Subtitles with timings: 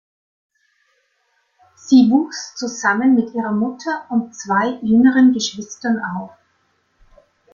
[1.75, 6.31] Sie wuchs zusammen mit ihrer Mutter und zwei jüngeren Geschwistern auf.